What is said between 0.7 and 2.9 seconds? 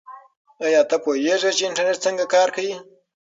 ته پوهېږې چې انټرنیټ څنګه کار کوي؟